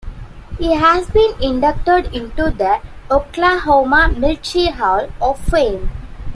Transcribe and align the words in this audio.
He 0.57 0.73
has 0.73 1.07
been 1.11 1.35
inducted 1.39 2.07
into 2.07 2.49
the 2.49 2.79
Oklahoma 3.11 4.11
Military 4.17 4.69
Hall 4.73 5.07
of 5.21 5.37
Fame. 5.45 5.91